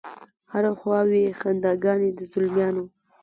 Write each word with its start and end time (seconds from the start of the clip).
هره 0.51 0.71
خوا 0.79 0.99
وي 1.09 1.23
خنداګانې 1.39 2.09
د 2.17 2.19
زلمیانو 2.31 2.83